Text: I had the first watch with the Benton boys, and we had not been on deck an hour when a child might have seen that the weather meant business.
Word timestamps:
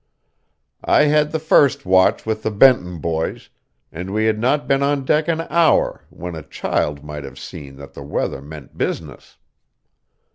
I 0.83 1.03
had 1.03 1.31
the 1.31 1.37
first 1.37 1.85
watch 1.85 2.25
with 2.25 2.41
the 2.41 2.49
Benton 2.49 2.97
boys, 2.97 3.49
and 3.91 4.09
we 4.11 4.25
had 4.25 4.39
not 4.39 4.67
been 4.67 4.81
on 4.81 5.05
deck 5.05 5.27
an 5.27 5.41
hour 5.41 6.05
when 6.09 6.33
a 6.33 6.41
child 6.41 7.03
might 7.03 7.23
have 7.23 7.37
seen 7.37 7.75
that 7.75 7.93
the 7.93 8.01
weather 8.01 8.41
meant 8.41 8.75
business. 8.75 9.37